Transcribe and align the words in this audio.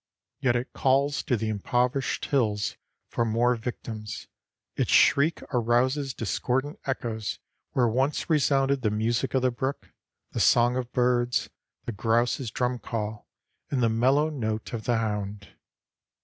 Yet 0.39 0.55
it 0.55 0.73
calls 0.73 1.21
to 1.21 1.37
the 1.37 1.49
impoverished 1.49 2.25
hills 2.25 2.75
for 3.11 3.23
more 3.23 3.55
victims; 3.55 4.27
its 4.75 4.89
shriek 4.89 5.43
arouses 5.53 6.15
discordant 6.15 6.79
echoes 6.87 7.37
where 7.73 7.87
once 7.87 8.27
resounded 8.27 8.81
the 8.81 8.89
music 8.89 9.35
of 9.35 9.43
the 9.43 9.51
brook, 9.51 9.91
the 10.31 10.39
song 10.39 10.75
of 10.75 10.91
birds, 10.91 11.51
the 11.85 11.91
grouse's 11.91 12.49
drum 12.49 12.79
call, 12.79 13.27
and 13.69 13.83
the 13.83 13.89
mellow 13.89 14.31
note 14.31 14.73
of 14.73 14.85
the 14.85 14.97
hound. 14.97 15.49